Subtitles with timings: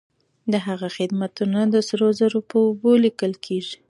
[0.51, 3.77] د هغه خدمتونه د سرو زرو په اوبو ليکل کيږي.